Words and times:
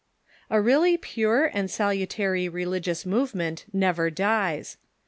]A 0.49 0.59
REALLY 0.59 0.97
pure 0.97 1.45
and 1.53 1.69
salutary 1.69 2.49
religious 2.49 3.05
movement 3.05 3.65
never 3.71 4.09
dies. 4.09 4.77